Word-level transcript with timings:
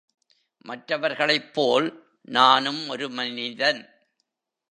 மற்றவர்களைப்போல் 0.65 2.03
நானும் 2.21 2.89
ஒரு 2.89 3.09
மனிதன். 3.09 3.89